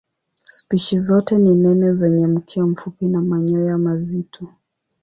[0.43, 4.49] Spishi zote ni nene zenye mkia mfupi na manyoya mazito.